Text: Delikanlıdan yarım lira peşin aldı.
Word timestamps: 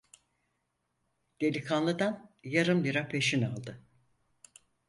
Delikanlıdan 1.41 2.31
yarım 2.43 2.83
lira 2.83 3.07
peşin 3.07 3.41
aldı. 3.41 3.83